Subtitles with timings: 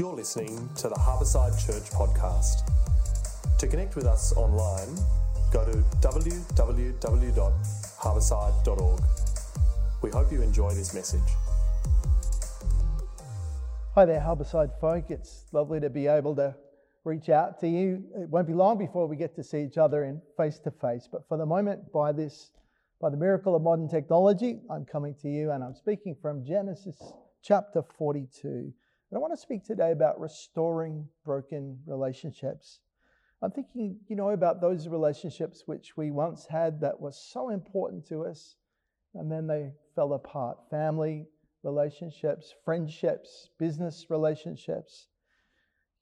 [0.00, 2.62] You're listening to the Harborside Church podcast.
[3.58, 4.96] To connect with us online,
[5.52, 9.00] go to www.harborside.org.
[10.00, 11.20] We hope you enjoy this message.
[13.94, 15.10] Hi there, Harborside folk.
[15.10, 16.56] It's lovely to be able to
[17.04, 18.02] reach out to you.
[18.16, 21.10] It won't be long before we get to see each other in face to face,
[21.12, 22.52] but for the moment, by this,
[23.02, 26.96] by the miracle of modern technology, I'm coming to you and I'm speaking from Genesis
[27.42, 28.72] chapter 42.
[29.10, 32.80] And I want to speak today about restoring broken relationships.
[33.42, 38.06] I'm thinking, you know, about those relationships which we once had that were so important
[38.08, 38.56] to us,
[39.14, 40.58] and then they fell apart.
[40.70, 41.26] Family,
[41.62, 45.08] relationships, friendships, business relationships.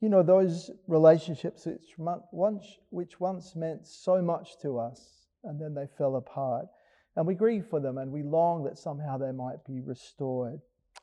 [0.01, 5.75] You know, those relationships which once, which once meant so much to us and then
[5.75, 6.66] they fell apart.
[7.16, 10.61] And we grieve for them and we long that somehow they might be restored.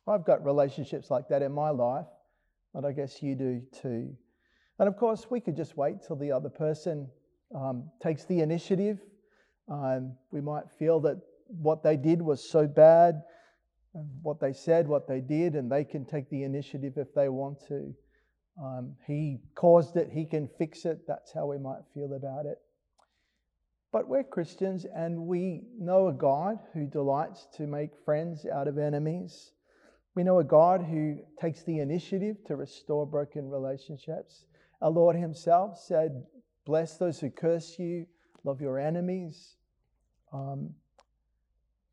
[0.07, 2.05] I've got relationships like that in my life,
[2.73, 4.15] and I guess you do too.
[4.79, 7.07] And of course, we could just wait till the other person
[7.55, 8.99] um, takes the initiative.
[9.71, 13.21] Um, we might feel that what they did was so bad
[14.21, 17.65] what they said, what they did, and they can take the initiative if they want
[17.67, 17.93] to.
[18.61, 20.99] Um, he caused it, he can fix it.
[21.07, 22.57] That's how we might feel about it.
[23.91, 28.77] But we're Christians and we know a God who delights to make friends out of
[28.77, 29.51] enemies.
[30.15, 34.45] We know a God who takes the initiative to restore broken relationships.
[34.81, 36.23] Our Lord Himself said,
[36.65, 38.07] Bless those who curse you,
[38.43, 39.57] love your enemies.
[40.33, 40.71] Um,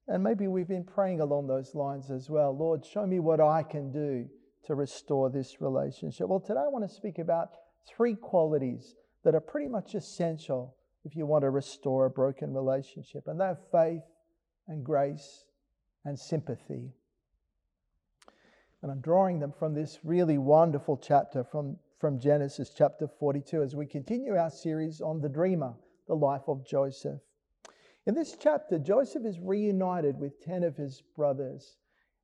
[0.09, 2.57] and maybe we've been praying along those lines as well.
[2.57, 4.29] Lord, show me what I can do
[4.67, 6.29] to restore this relationship.
[6.29, 7.51] Well, today I want to speak about
[7.89, 13.27] three qualities that are pretty much essential if you want to restore a broken relationship,
[13.27, 14.03] and they're faith
[14.69, 15.45] and grace
[16.05, 16.93] and sympathy.
[18.83, 23.77] And I'm drawing them from this really wonderful chapter from, from Genesis chapter 42 as
[23.77, 25.75] we continue our series on the dreamer,
[26.09, 27.21] the life of Joseph.
[28.07, 31.77] In this chapter, Joseph is reunited with 10 of his brothers.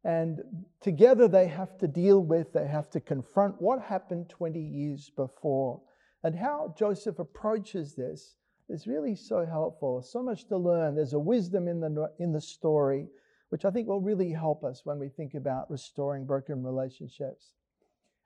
[0.03, 0.41] And
[0.81, 5.81] together they have to deal with, they have to confront what happened 20 years before.
[6.25, 8.35] And how Joseph approaches this
[8.69, 10.03] is really so helpful.
[10.03, 10.97] So much to learn.
[10.97, 13.07] There's a wisdom in the, in the story,
[13.51, 17.53] which I think will really help us when we think about restoring broken relationships.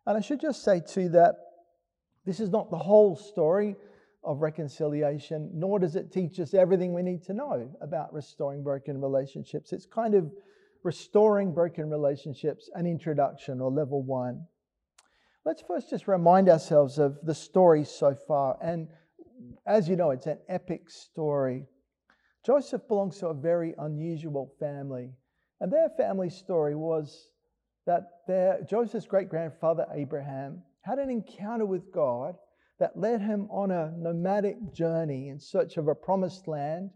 [0.06, 1.36] And I should just say, too, that
[2.24, 3.76] this is not the whole story
[4.24, 9.00] of reconciliation, nor does it teach us everything we need to know about restoring broken
[9.00, 9.72] relationships.
[9.72, 10.30] It's kind of
[10.84, 14.46] restoring broken relationships, an introduction or level one.
[15.44, 18.56] Let's first just remind ourselves of the story so far.
[18.62, 18.88] And
[19.66, 21.66] as you know, it's an epic story.
[22.44, 25.12] Joseph belongs to a very unusual family.
[25.60, 27.28] And their family story was
[27.86, 32.36] that their, Joseph's great grandfather Abraham had an encounter with God
[32.78, 36.90] that led him on a nomadic journey in search of a promised land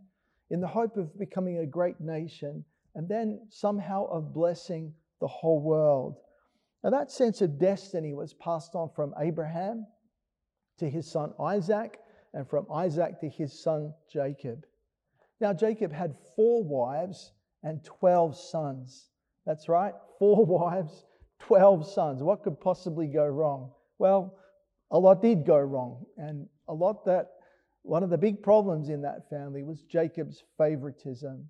[0.51, 2.65] in the hope of becoming a great nation
[2.97, 6.17] and then somehow of blessing the whole world.
[6.83, 9.87] Now, that sense of destiny was passed on from Abraham
[10.79, 12.01] to his son Isaac
[12.35, 14.65] and from Isaac to his son Jacob.
[15.41, 17.33] Now, Jacob had four wives
[17.63, 19.11] and 12 sons.
[19.45, 21.05] That's right, four wives,
[21.41, 22.23] 12 sons.
[22.23, 23.73] What could possibly go wrong?
[23.99, 24.39] Well,
[24.91, 26.05] a lot did go wrong.
[26.17, 27.33] And a lot that,
[27.83, 31.49] one of the big problems in that family was Jacob's favoritism.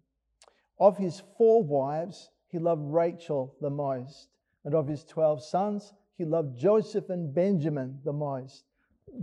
[0.79, 4.29] Of his four wives, he loved Rachel the most.
[4.65, 8.65] And of his 12 sons, he loved Joseph and Benjamin the most,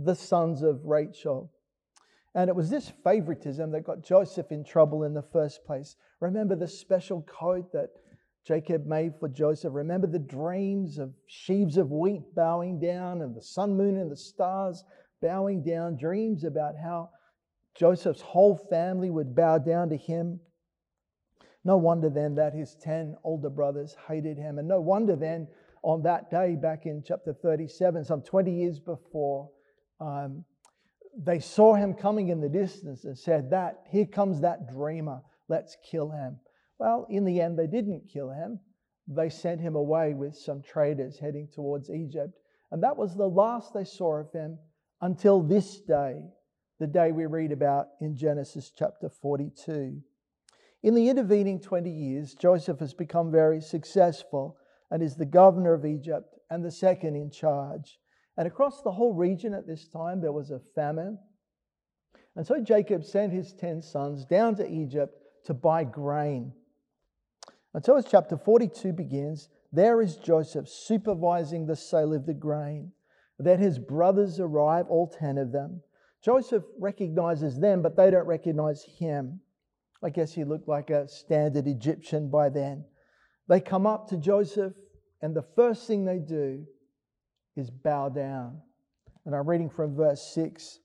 [0.04, 1.52] the sons of Rachel.
[2.34, 5.96] And it was this favoritism that got Joseph in trouble in the first place.
[6.20, 7.90] Remember the special coat that
[8.44, 9.72] Jacob made for Joseph.
[9.72, 14.16] Remember the dreams of sheaves of wheat bowing down and the sun, moon, and the
[14.16, 14.84] stars
[15.22, 15.96] bowing down.
[15.96, 17.10] Dreams about how
[17.74, 20.40] Joseph's whole family would bow down to him.
[21.64, 24.58] No wonder then that his 10 older brothers hated him.
[24.58, 25.48] And no wonder then
[25.82, 29.50] on that day, back in chapter 37, some 20 years before,
[30.00, 30.44] um,
[31.16, 35.20] they saw him coming in the distance and said, That, here comes that dreamer.
[35.48, 36.38] Let's kill him.
[36.78, 38.60] Well, in the end, they didn't kill him.
[39.06, 42.38] They sent him away with some traders heading towards Egypt.
[42.72, 44.58] And that was the last they saw of him
[45.00, 46.22] until this day,
[46.80, 50.00] the day we read about in Genesis chapter 42.
[50.82, 54.56] In the intervening 20 years, Joseph has become very successful
[54.90, 57.98] and is the governor of Egypt and the second in charge.
[58.36, 61.18] And across the whole region at this time, there was a famine.
[62.36, 65.14] And so Jacob sent his 10 sons down to Egypt
[65.44, 66.52] to buy grain
[67.74, 72.92] and so, as chapter 42 begins, there is Joseph supervising the sale of the grain.
[73.38, 75.82] Then his brothers arrive, all 10 of them.
[76.22, 79.40] Joseph recognizes them, but they don't recognize him.
[80.04, 82.84] I guess he looked like a standard Egyptian by then.
[83.48, 84.74] They come up to Joseph,
[85.20, 86.64] and the first thing they do
[87.56, 88.60] is bow down.
[89.24, 90.80] And I'm reading from verse 6.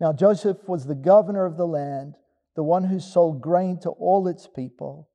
[0.00, 2.16] Now, Joseph was the governor of the land,
[2.56, 5.08] the one who sold grain to all its people.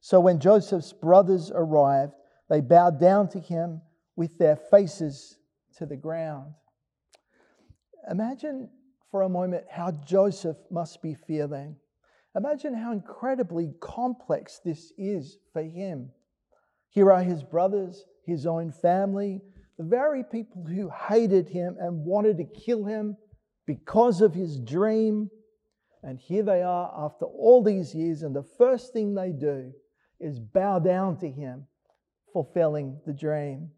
[0.00, 2.12] So when Joseph's brothers arrived,
[2.48, 3.80] they bowed down to him
[4.14, 5.38] with their faces
[5.78, 6.54] to the ground.
[8.10, 8.68] Imagine
[9.10, 11.76] for a moment how Joseph must be feeling.
[12.36, 16.10] Imagine how incredibly complex this is for him.
[16.88, 19.40] Here are his brothers, his own family,
[19.78, 23.16] the very people who hated him and wanted to kill him
[23.66, 25.30] because of his dream.
[26.02, 29.72] And here they are after all these years, and the first thing they do
[30.20, 31.66] is bow down to him,
[32.32, 33.70] fulfilling the dream.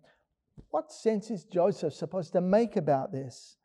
[0.71, 3.57] What sense is Joseph supposed to make about this?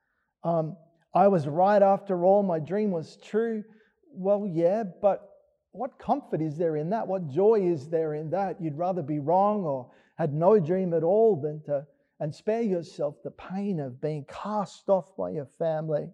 [0.43, 0.77] Um,
[1.13, 3.63] I was right after all, my dream was true.
[4.11, 5.29] Well, yeah, but
[5.73, 7.07] what comfort is there in that?
[7.07, 8.61] What joy is there in that?
[8.61, 11.85] You'd rather be wrong or had no dream at all than to
[12.19, 16.07] and spare yourself the pain of being cast off by your family.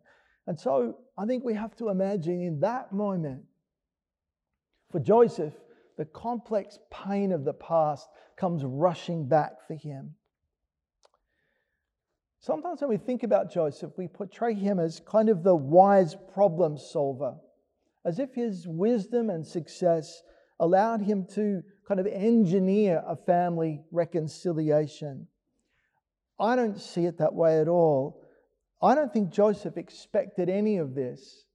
[0.47, 3.43] And so I think we have to imagine in that moment,
[4.89, 5.53] for Joseph,
[5.97, 8.07] the complex pain of the past
[8.37, 10.15] comes rushing back for him.
[12.39, 16.77] Sometimes when we think about Joseph, we portray him as kind of the wise problem
[16.77, 17.35] solver,
[18.09, 20.23] as if his wisdom and success
[20.59, 25.27] allowed him to kind of engineer a family reconciliation.
[26.39, 28.25] I don't see it that way at all.
[28.81, 31.45] I don't think Joseph expected any of this.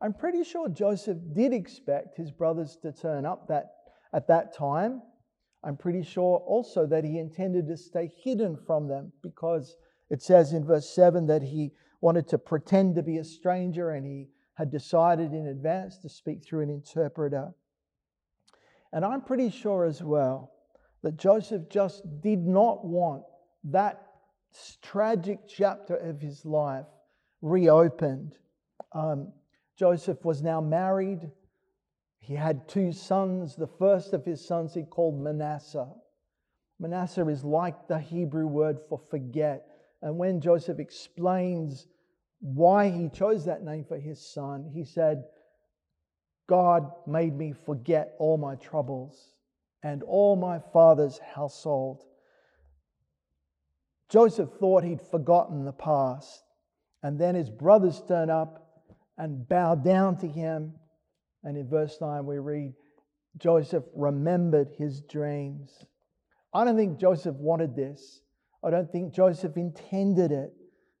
[0.00, 3.72] I'm pretty sure Joseph did expect his brothers to turn up that,
[4.12, 5.02] at that time.
[5.64, 9.76] I'm pretty sure also that he intended to stay hidden from them because
[10.10, 14.06] it says in verse 7 that he wanted to pretend to be a stranger and
[14.06, 17.52] he had decided in advance to speak through an interpreter.
[18.92, 20.52] And I'm pretty sure as well
[21.02, 23.24] that Joseph just did not want
[23.64, 24.06] that
[24.82, 26.86] tragic chapter of his life
[27.42, 28.38] reopened.
[28.92, 29.32] Um,
[29.76, 31.30] Joseph was now married.
[32.20, 33.56] He had two sons.
[33.56, 35.90] The first of his sons he called Manasseh.
[36.78, 39.66] Manasseh is like the Hebrew word for forget.
[40.02, 41.86] And when Joseph explains
[42.44, 45.24] why he chose that name for his son, he said,
[46.46, 49.30] God made me forget all my troubles
[49.82, 52.02] and all my father's household.
[54.10, 56.42] Joseph thought he'd forgotten the past.
[57.02, 58.84] And then his brothers turn up
[59.16, 60.74] and bow down to him.
[61.44, 62.74] And in verse 9, we read,
[63.38, 65.86] Joseph remembered his dreams.
[66.52, 68.20] I don't think Joseph wanted this.
[68.62, 70.52] I don't think Joseph intended it.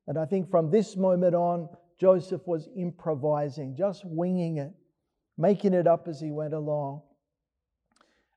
[0.06, 1.68] And I think from this moment on,
[1.98, 4.72] Joseph was improvising, just winging it,
[5.38, 7.02] making it up as he went along.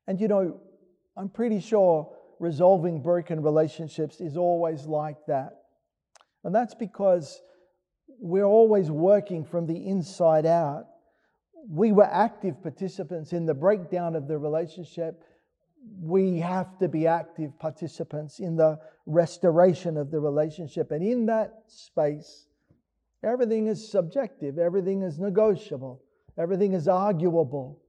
[0.07, 0.61] And you know,
[1.17, 5.53] I'm pretty sure resolving broken relationships is always like that.
[6.43, 7.41] And that's because
[8.19, 10.85] we're always working from the inside out.
[11.69, 15.23] We were active participants in the breakdown of the relationship,
[15.99, 20.91] we have to be active participants in the restoration of the relationship.
[20.91, 22.47] And in that space,
[23.23, 26.03] everything is subjective, everything is negotiable,
[26.37, 27.81] everything is arguable,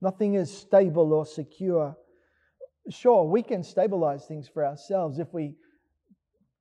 [0.00, 1.96] nothing is stable or secure.
[2.90, 5.54] Sure, we can stabilize things for ourselves if we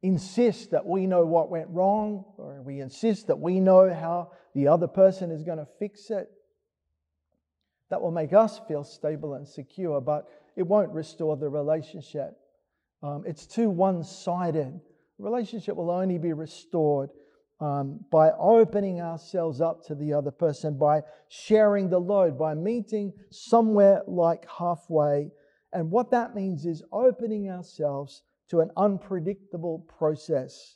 [0.03, 4.67] insist that we know what went wrong, or we insist that we know how the
[4.67, 6.29] other person is going to fix it.
[7.89, 9.99] That will make us feel stable and secure.
[10.01, 12.37] But it won't restore the relationship.
[13.03, 14.79] Um, it's too one sided.
[15.17, 17.09] Relationship will only be restored
[17.59, 23.13] um, by opening ourselves up to the other person, by sharing the load, by meeting
[23.29, 25.31] somewhere like halfway.
[25.73, 30.75] And what that means is opening ourselves to an unpredictable process.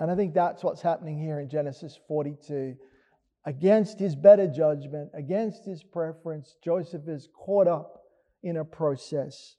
[0.00, 2.74] And I think that's what's happening here in Genesis 42.
[3.44, 8.03] Against his better judgment, against his preference, Joseph is caught up
[8.44, 9.56] in a process.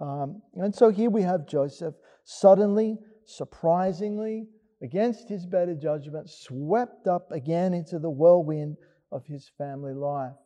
[0.00, 1.94] Um, and so here we have Joseph
[2.24, 4.46] suddenly, surprisingly,
[4.82, 8.76] against his better judgment, swept up again into the whirlwind
[9.10, 10.36] of his family life.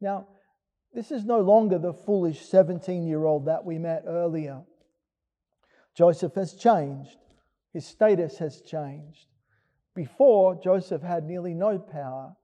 [0.00, 0.26] Now,
[0.92, 4.62] this is no longer the foolish 17 year old that we met earlier.
[5.94, 7.18] Joseph has changed,
[7.72, 9.26] his status has changed.
[9.94, 12.34] Before, Joseph had nearly no power.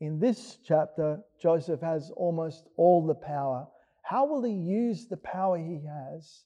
[0.00, 3.66] In this chapter, Joseph has almost all the power
[4.08, 6.44] How will he use the power he has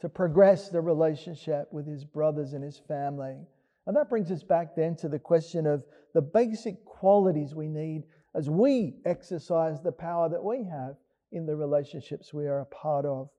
[0.00, 3.38] to progress the relationship with his brothers and his family?
[3.86, 8.02] And that brings us back then to the question of the basic qualities we need
[8.34, 10.96] as we exercise the power that we have
[11.32, 13.30] in the relationships we are a part of.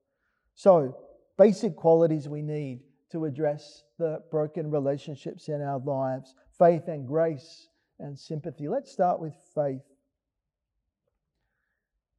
[0.55, 0.97] So,
[1.37, 2.79] basic qualities we need
[3.11, 7.67] to address the broken relationships in our lives faith and grace
[7.99, 8.67] and sympathy.
[8.67, 9.83] Let's start with faith.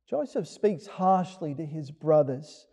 [0.09, 2.67] Joseph speaks harshly to his brothers.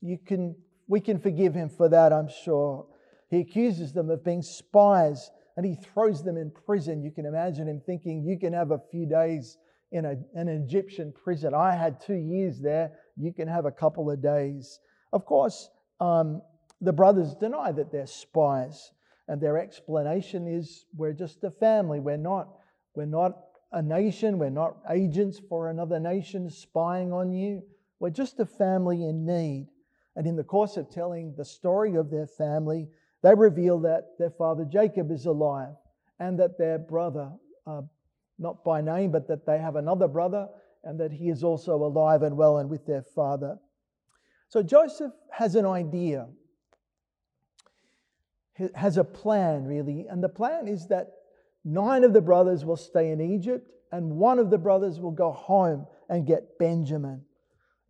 [0.00, 0.56] You can,
[0.88, 2.86] we can forgive him for that, I'm sure.
[3.30, 7.02] He accuses them of being spies and he throws them in prison.
[7.02, 9.58] You can imagine him thinking, You can have a few days
[9.92, 11.54] in a, an Egyptian prison.
[11.54, 12.92] I had two years there.
[13.16, 14.80] You can have a couple of days.
[15.12, 15.68] Of course,
[16.00, 16.42] um,
[16.80, 18.90] the brothers deny that they're spies,
[19.28, 22.00] and their explanation is, We're just a family.
[22.00, 22.48] We're not,
[22.96, 23.36] we're not
[23.72, 24.38] a nation.
[24.38, 27.62] We're not agents for another nation spying on you.
[27.98, 29.68] We're just a family in need.
[30.16, 32.88] And in the course of telling the story of their family,
[33.22, 35.74] they reveal that their father Jacob is alive
[36.18, 37.32] and that their brother,
[37.66, 37.82] uh,
[38.38, 40.48] not by name, but that they have another brother
[40.84, 43.58] and that he is also alive and well and with their father.
[44.48, 46.28] So Joseph has an idea,
[48.54, 51.12] he has a plan really, and the plan is that
[51.64, 55.32] nine of the brothers will stay in Egypt and one of the brothers will go
[55.32, 57.22] home and get Benjamin.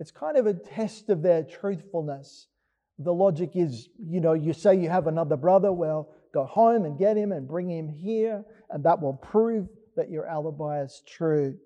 [0.01, 2.49] It's kind of a test of their truthfulness
[2.99, 6.99] the logic is, you know, you say you have another brother, well, go home and
[6.99, 11.57] get him and bring him here, and that will prove that your alibi is true.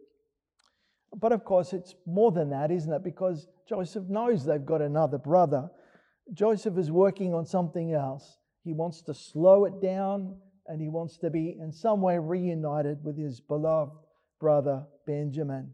[1.14, 3.04] But of course, it's more than that, isn't it?
[3.04, 5.68] Because Joseph knows they've got another brother.
[6.32, 8.38] Joseph is working on something else.
[8.64, 10.36] He wants to slow it down
[10.68, 13.92] and he wants to be in some way reunited with his beloved
[14.40, 15.73] brother Benjamin.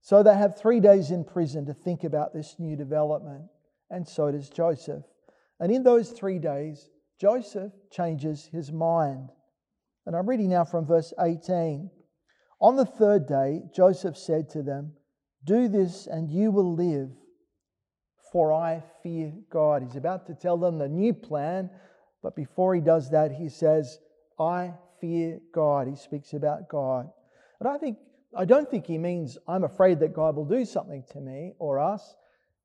[0.00, 3.44] So they have three days in prison to think about this new development
[3.92, 5.04] and so does Joseph.
[5.60, 6.88] And in those three days,
[7.20, 9.28] Joseph changes his mind.
[10.06, 11.88] And I'm reading now from verse 18.
[12.60, 14.94] On the third day, Joseph said to them,
[15.44, 17.10] Do this and you will live,
[18.32, 19.82] for I fear God.
[19.82, 21.70] He's about to tell them the new plan,
[22.22, 23.98] but before he does that, he says,
[24.38, 25.88] I fear God.
[25.88, 27.10] He speaks about God.
[27.60, 27.98] And I think
[28.36, 31.78] I don't think he means I'm afraid that God will do something to me or
[31.78, 32.16] us.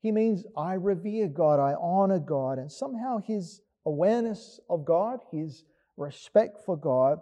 [0.01, 5.65] He means I revere God, I honor God, and somehow his awareness of God, his
[5.97, 7.19] respect for God,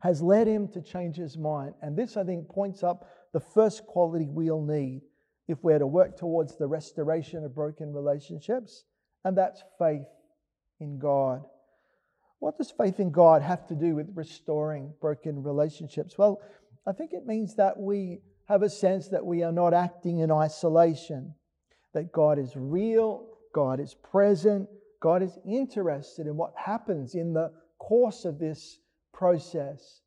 [0.00, 1.74] has led him to change his mind.
[1.82, 5.00] And this, I think, points up the first quality we'll need
[5.48, 8.84] if we're to work towards the restoration of broken relationships,
[9.24, 10.06] and that's faith
[10.84, 11.44] in God.
[12.38, 16.16] What does faith in God have to do with restoring broken relationships?
[16.16, 16.40] Well,
[16.86, 20.30] I think it means that we have a sense that we are not acting in
[20.30, 21.34] isolation
[21.94, 24.68] that God is real, God is present,
[25.00, 28.80] God is interested in what happens in the course of this
[29.12, 30.02] process.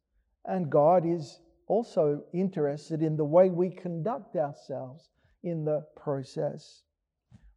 [0.46, 5.10] And God is also interested in the way we conduct ourselves
[5.43, 6.84] in the process.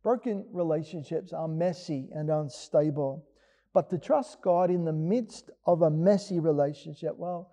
[0.03, 3.27] Broken relationships are messy and unstable.
[3.73, 7.51] But to trust God in the midst of a messy relationship, well,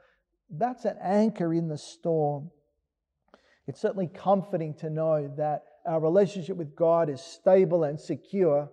[0.49, 2.49] that's an anchor in the storm.
[3.67, 8.69] It's certainly comforting to know that our relationship with God is stable and secure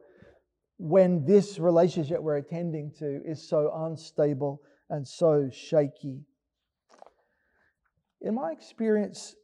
[0.79, 6.21] when this relationship we're attending to is so unstable and so shaky.
[8.21, 9.37] In my experience,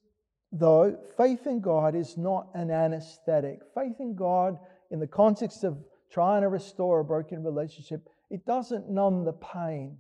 [0.52, 3.61] though, faith in God is not an anesthetic.
[3.75, 4.59] Faith in God,
[4.90, 5.78] in the context of
[6.11, 9.99] trying to restore a broken relationship, it doesn't numb the pain,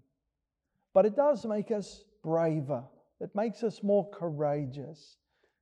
[0.94, 2.84] but it does make us braver.
[3.20, 5.16] It makes us more courageous.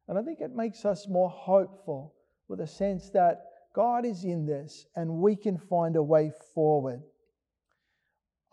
[0.07, 2.15] And I think it makes us more hopeful
[2.49, 7.03] with a sense that God is in this and we can find a way forward.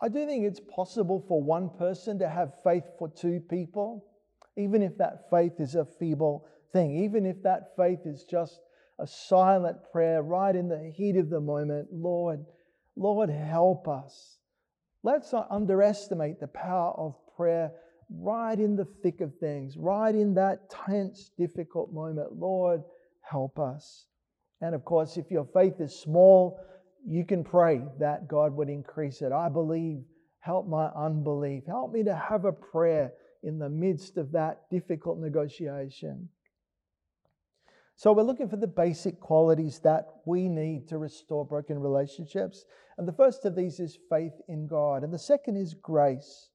[0.00, 4.04] I do think it's possible for one person to have faith for two people,
[4.56, 8.60] even if that faith is a feeble thing, even if that faith is just
[8.98, 11.88] a silent prayer right in the heat of the moment.
[11.92, 12.44] Lord,
[12.96, 14.38] Lord, help us.
[15.02, 17.72] Let's not underestimate the power of prayer
[18.10, 22.32] right in the thick of things, right in that tense, difficult moment.
[22.32, 22.82] Lord,
[23.20, 24.06] help us.
[24.60, 26.58] And of course, if your faith is small,
[27.06, 29.32] you can pray that God would increase it.
[29.32, 30.02] I believe,
[30.40, 31.64] help my unbelief.
[31.66, 33.12] Help me to have a prayer
[33.46, 36.28] in the midst of that difficult negotiation.
[37.94, 42.66] So, we're looking for the basic qualities that we need to restore broken relationships.
[42.98, 46.50] And the first of these is faith in God, and the second is grace.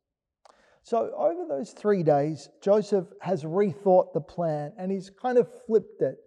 [0.83, 6.01] So, over those three days, Joseph has rethought the plan and he's kind of flipped
[6.01, 6.17] it.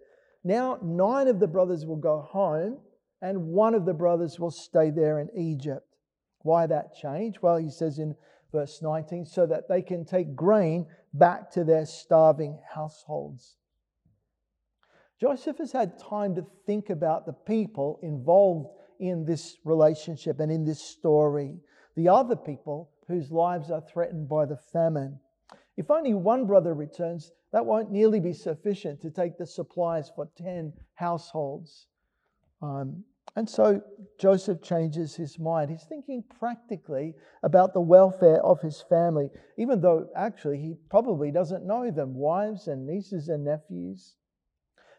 [0.43, 2.79] Now, nine of the brothers will go home
[3.21, 5.87] and one of the brothers will stay there in Egypt.
[6.43, 7.41] Why that change?
[7.41, 8.15] Well, he says in
[8.55, 13.57] verse 19, so that they can take grain back to their starving households.
[15.19, 18.69] Joseph has had time to think about the people involved
[18.99, 21.57] in this relationship and in this story,
[21.95, 25.19] the other people whose lives are threatened by the famine.
[25.75, 30.29] If only one brother returns, that won't nearly be sufficient to take the supplies for
[30.37, 31.87] 10 households.
[32.61, 33.03] Um,
[33.35, 33.81] and so
[34.17, 35.69] Joseph changes his mind.
[35.69, 37.13] He's thinking practically
[37.43, 42.67] about the welfare of his family, even though actually he probably doesn't know them wives
[42.67, 44.15] and nieces and nephews.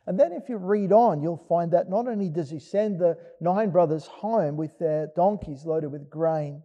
[0.07, 3.19] And then, if you read on, you'll find that not only does he send the
[3.41, 6.63] nine brothers home with their donkeys loaded with grain,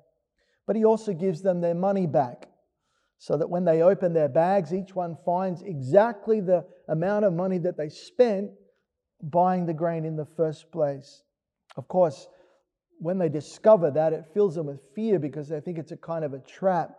[0.68, 2.50] but he also gives them their money back
[3.18, 7.58] so that when they open their bags, each one finds exactly the amount of money
[7.60, 8.52] that they spent
[9.24, 11.24] buying the grain in the first place.
[11.78, 12.28] Of course,
[13.00, 16.24] when they discover that, it fills them with fear because they think it's a kind
[16.24, 16.92] of a trap.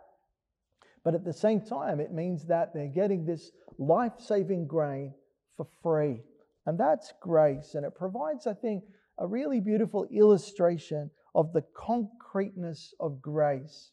[1.03, 5.13] But at the same time, it means that they're getting this life saving grain
[5.55, 6.21] for free.
[6.65, 7.75] And that's grace.
[7.75, 8.83] And it provides, I think,
[9.17, 13.91] a really beautiful illustration of the concreteness of grace.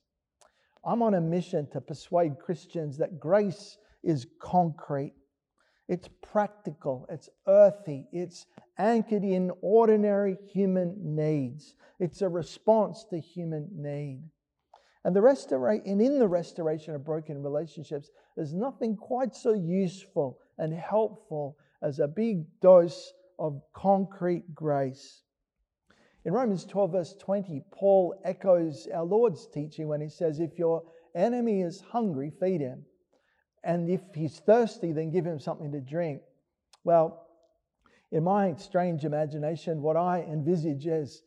[0.85, 5.15] I'm on a mission to persuade Christians that grace is concrete.
[5.89, 8.47] It's practical, it's earthy, it's
[8.81, 11.75] anchored in ordinary human needs.
[11.99, 14.23] It's a response to human need.
[15.05, 20.39] And the restora- and in the restoration of broken relationships, there's nothing quite so useful
[20.59, 25.23] and helpful as a big dose of concrete grace.
[26.25, 30.83] In Romans 12, verse 20, Paul echoes our Lord's teaching when he says, If your
[31.15, 32.85] enemy is hungry, feed him.
[33.65, 36.23] And if he's thirsty, then give him something to drink.
[36.85, 37.27] Well,
[38.13, 41.23] in my strange imagination, what I envisage is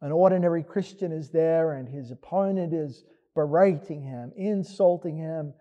[0.00, 5.52] an ordinary Christian is there and his opponent is berating him, insulting him,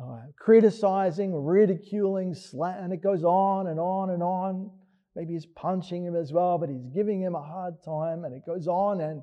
[0.00, 4.70] uh, criticizing, ridiculing, and it goes on and on and on.
[5.16, 8.46] Maybe he's punching him as well, but he's giving him a hard time, and it
[8.46, 9.00] goes on.
[9.00, 9.22] And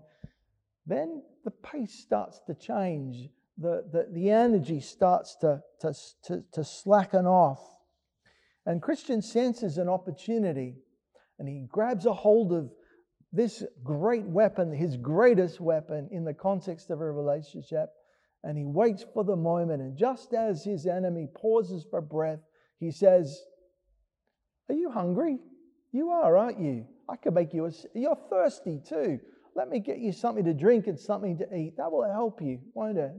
[0.86, 3.30] then the pace starts to change.
[3.58, 5.93] The, the, the energy starts to, to,
[6.26, 7.62] to, to slacken off.
[8.65, 10.76] And Christian senses an opportunity,
[11.39, 12.69] and he grabs a hold of
[13.34, 17.89] this great weapon, his greatest weapon in the context of a relationship,
[18.43, 19.82] and he waits for the moment.
[19.82, 22.39] And just as his enemy pauses for breath,
[22.80, 23.43] he says,
[24.69, 25.39] Are you hungry?
[25.91, 26.86] You are, aren't you?
[27.10, 27.71] I could make you a.
[27.93, 29.19] You're thirsty too.
[29.56, 31.78] Let me get you something to drink and something to eat.
[31.78, 33.12] That will help you, won't it?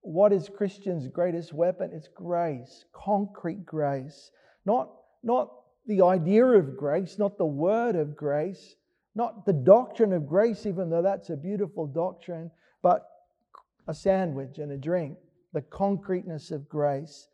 [0.00, 1.90] What is Christian's greatest weapon?
[1.92, 4.30] It's grace, concrete grace.
[4.64, 4.90] Not,
[5.22, 5.50] not
[5.88, 8.76] the idea of grace, not the word of grace,
[9.14, 12.50] not the doctrine of grace, even though that's a beautiful doctrine,
[12.82, 13.08] but
[13.88, 15.16] a sandwich and a drink,
[15.54, 17.28] the concreteness of grace.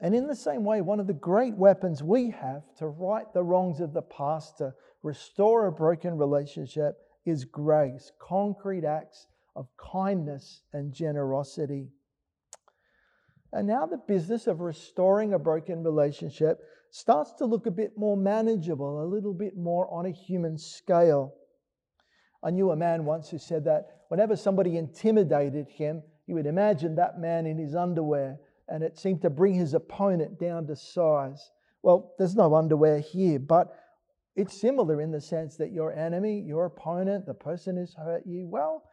[0.00, 3.42] And in the same way, one of the great weapons we have to right the
[3.42, 9.26] wrongs of the past, to restore a broken relationship, is grace, concrete acts
[9.56, 11.88] of kindness and generosity.
[13.52, 18.16] And now the business of restoring a broken relationship starts to look a bit more
[18.16, 21.34] manageable, a little bit more on a human scale.
[22.42, 26.94] I knew a man once who said that whenever somebody intimidated him, he would imagine
[26.96, 31.50] that man in his underwear, and it seemed to bring his opponent down to size.
[31.82, 33.74] Well, there's no underwear here, but
[34.36, 38.46] it's similar in the sense that your enemy, your opponent, the person who's hurt you,
[38.46, 38.84] well,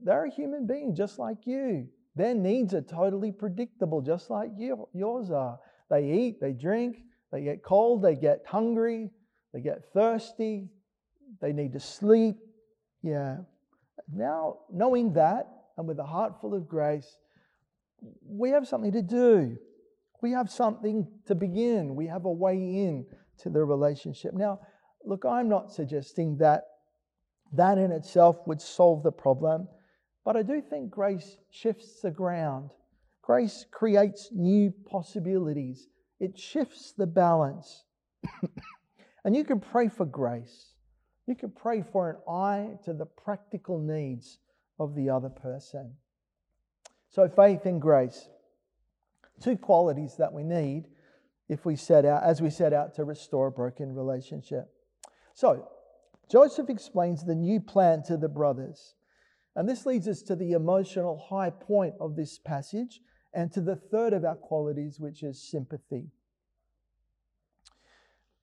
[0.00, 1.88] they're a human being just like you.
[2.16, 5.58] Their needs are totally predictable, just like you, yours are.
[5.90, 6.98] They eat, they drink,
[7.34, 9.10] they get cold, they get hungry,
[9.52, 10.68] they get thirsty,
[11.40, 12.36] they need to sleep.
[13.02, 13.38] Yeah,
[14.12, 17.18] now, knowing that, and with a heart full of grace,
[18.24, 19.56] we have something to do.
[20.22, 21.96] We have something to begin.
[21.96, 23.04] We have a way in
[23.38, 24.32] to the relationship.
[24.32, 24.60] Now,
[25.04, 26.62] look, I'm not suggesting that
[27.52, 29.66] that in itself would solve the problem,
[30.24, 32.70] but I do think grace shifts the ground.
[33.22, 35.88] Grace creates new possibilities,
[36.24, 37.84] it shifts the balance.
[39.24, 40.72] and you can pray for grace.
[41.26, 44.38] You can pray for an eye to the practical needs
[44.78, 45.92] of the other person.
[47.10, 48.28] So, faith and grace,
[49.40, 50.88] two qualities that we need
[51.48, 54.68] if we set out, as we set out to restore a broken relationship.
[55.34, 55.68] So,
[56.30, 58.94] Joseph explains the new plan to the brothers.
[59.54, 63.00] And this leads us to the emotional high point of this passage
[63.34, 66.10] and to the third of our qualities, which is sympathy.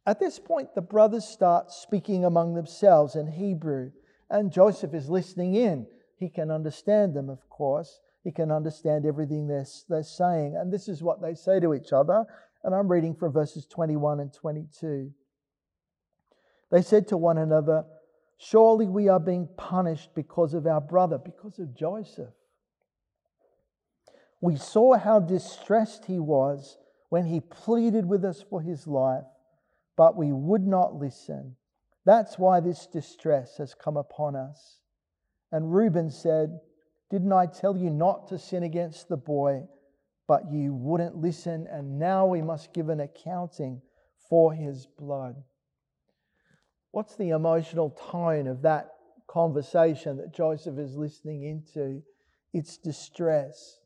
[0.05, 3.91] At this point, the brothers start speaking among themselves in Hebrew,
[4.29, 5.87] and Joseph is listening in.
[6.17, 7.99] He can understand them, of course.
[8.23, 10.55] He can understand everything they're, they're saying.
[10.55, 12.25] And this is what they say to each other.
[12.63, 15.11] And I'm reading from verses 21 and 22.
[16.71, 17.85] They said to one another,
[18.37, 22.33] Surely we are being punished because of our brother, because of Joseph.
[24.41, 26.77] We saw how distressed he was
[27.09, 29.25] when he pleaded with us for his life,
[29.95, 31.55] but we would not listen.
[32.05, 34.79] That's why this distress has come upon us.
[35.51, 36.59] And Reuben said,
[37.11, 39.67] Didn't I tell you not to sin against the boy?
[40.27, 43.81] But you wouldn't listen, and now we must give an accounting
[44.29, 45.35] for his blood.
[46.91, 48.93] What's the emotional tone of that
[49.27, 52.01] conversation that Joseph is listening into?
[52.53, 53.80] It's distress.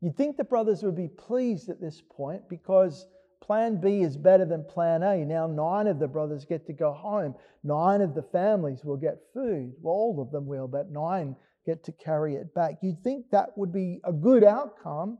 [0.00, 3.06] You'd think the brothers would be pleased at this point because
[3.40, 5.24] plan B is better than plan A.
[5.24, 7.34] Now, nine of the brothers get to go home.
[7.64, 9.72] Nine of the families will get food.
[9.80, 11.34] Well, all of them will, but nine
[11.66, 12.78] get to carry it back.
[12.82, 15.18] You'd think that would be a good outcome.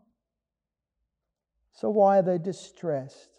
[1.73, 3.31] So, why are they distressed?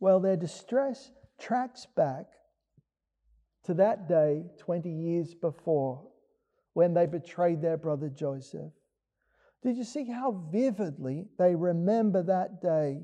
[0.00, 2.26] Well, their distress tracks back
[3.64, 6.08] to that day 20 years before
[6.72, 8.72] when they betrayed their brother Joseph.
[9.62, 13.00] Did you see how vividly they remember that day?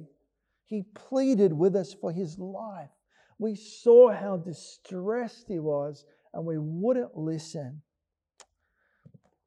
[0.65, 2.91] He pleaded with us for his life.
[3.39, 7.83] We saw how distressed he was, and we wouldn't listen.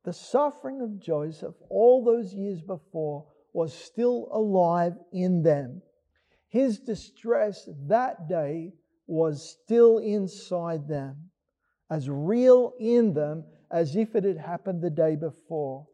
[0.04, 5.82] The suffering of Joseph all those years before was still alive in them.
[6.48, 8.74] His distress that day
[9.06, 11.30] was still inside them,
[11.90, 15.88] as real in them as if it had happened the day before.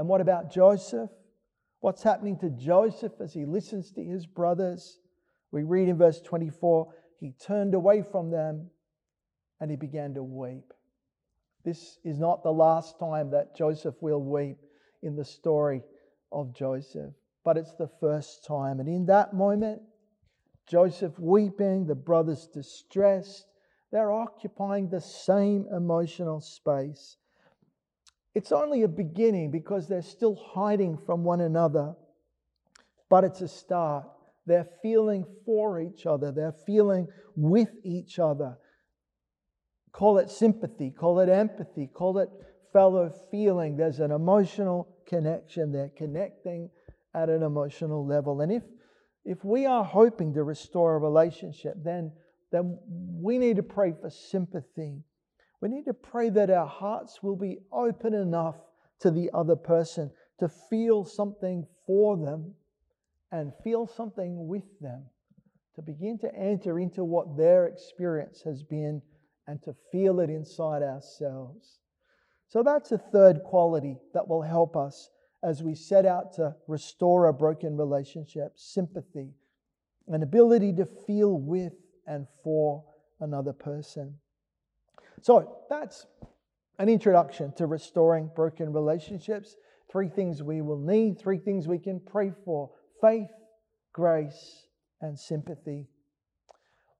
[0.00, 1.10] And what about Joseph?
[1.80, 4.98] What's happening to Joseph as he listens to his brothers?
[5.52, 8.70] We read in verse 24 he turned away from them
[9.60, 10.72] and he began to weep.
[11.66, 14.56] This is not the last time that Joseph will weep
[15.02, 15.82] in the story
[16.32, 17.12] of Joseph,
[17.44, 18.80] but it's the first time.
[18.80, 19.82] And in that moment,
[20.66, 23.44] Joseph weeping, the brothers distressed.
[23.92, 27.18] They're occupying the same emotional space.
[28.34, 31.94] It's only a beginning because they're still hiding from one another,
[33.08, 34.06] but it's a start.
[34.46, 38.56] They're feeling for each other, they're feeling with each other.
[39.92, 42.28] Call it sympathy, call it empathy, call it
[42.72, 43.76] fellow feeling.
[43.76, 45.72] There's an emotional connection.
[45.72, 46.70] They're connecting
[47.14, 48.40] at an emotional level.
[48.40, 48.62] And if
[49.24, 52.12] if we are hoping to restore a relationship, then,
[52.52, 55.02] then we need to pray for sympathy.
[55.60, 58.56] We need to pray that our hearts will be open enough
[59.00, 62.54] to the other person to feel something for them
[63.30, 65.04] and feel something with them,
[65.74, 69.02] to begin to enter into what their experience has been
[69.46, 71.80] and to feel it inside ourselves.
[72.48, 75.10] So that's a third quality that will help us
[75.42, 79.34] as we set out to restore a broken relationship sympathy,
[80.08, 81.72] an ability to feel with
[82.06, 82.84] and for
[83.20, 84.14] another person.
[85.22, 86.06] So that's
[86.78, 89.56] an introduction to restoring broken relationships.
[89.90, 93.30] Three things we will need, three things we can pray for faith,
[93.92, 94.66] grace,
[95.00, 95.88] and sympathy.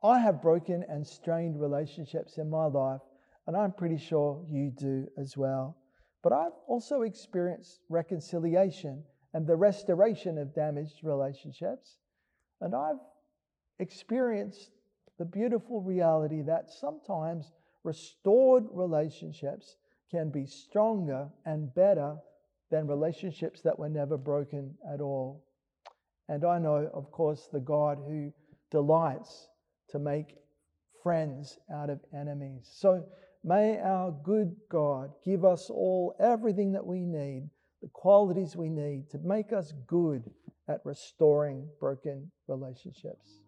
[0.02, 3.02] I have broken and strained relationships in my life,
[3.46, 5.76] and I'm pretty sure you do as well.
[6.22, 11.96] But I've also experienced reconciliation and the restoration of damaged relationships.
[12.60, 13.00] And I've
[13.78, 14.70] experienced
[15.18, 17.52] the beautiful reality that sometimes
[17.84, 19.76] restored relationships
[20.10, 22.16] can be stronger and better
[22.70, 25.44] than relationships that were never broken at all.
[26.28, 28.32] And I know, of course, the God who
[28.70, 29.48] delights
[29.90, 30.36] to make
[31.02, 32.68] friends out of enemies.
[32.72, 33.04] So
[33.42, 37.48] May our good God give us all everything that we need,
[37.80, 40.30] the qualities we need to make us good
[40.68, 43.40] at restoring broken relationships.